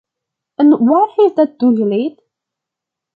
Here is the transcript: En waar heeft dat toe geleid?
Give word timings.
En 0.57 0.85
waar 0.85 1.09
heeft 1.15 1.35
dat 1.35 1.57
toe 1.57 1.75
geleid? 1.75 2.23